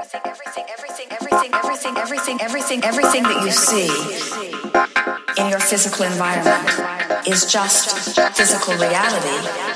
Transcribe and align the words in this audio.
everything, 0.00 0.22
everything, 0.24 0.64
everything 0.70 0.90
everything, 1.12 1.52
everything, 1.54 1.96
everything, 1.98 2.40
everything, 2.40 2.84
everything 2.84 3.22
that 3.22 3.44
you 3.44 3.50
see 3.50 3.88
in 5.40 5.50
your 5.50 5.60
physical 5.60 6.06
environment 6.06 7.28
is 7.28 7.44
just 7.44 8.18
physical 8.34 8.74
reality. 8.74 9.69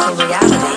Physical 0.00 0.26
reality. 0.26 0.69